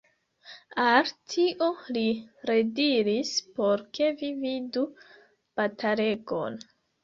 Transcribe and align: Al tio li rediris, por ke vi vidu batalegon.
Al 0.83 1.11
tio 1.33 1.67
li 1.97 2.03
rediris, 2.51 3.35
por 3.61 3.87
ke 4.01 4.11
vi 4.25 4.33
vidu 4.43 4.89
batalegon. 5.63 6.63